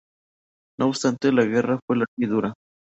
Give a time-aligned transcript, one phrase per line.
[0.79, 2.53] No obstante, la guerra fue larga y dura.